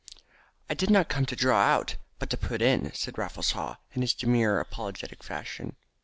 "I 0.67 0.73
did 0.73 0.89
not 0.89 1.09
come 1.09 1.27
to 1.27 1.35
draw 1.35 1.59
out, 1.59 1.97
but 2.17 2.31
to 2.31 2.35
put 2.37 2.59
in," 2.63 2.91
said 2.95 3.19
Raffles 3.19 3.51
Haw 3.51 3.77
in 3.93 4.01
his 4.01 4.15
demure 4.15 4.59
apologetic 4.59 5.23
fashion. 5.23 5.75